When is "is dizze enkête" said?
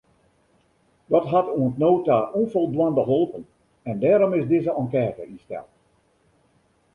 4.39-5.23